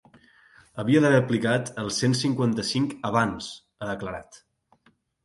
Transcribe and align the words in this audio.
Havia 0.83 1.01
d’haver 1.03 1.19
aplicat 1.23 1.69
el 1.83 1.91
cent 1.97 2.15
cinquanta-cinc 2.21 2.97
abans, 3.11 3.51
ha 3.81 3.91
declarat. 3.91 4.41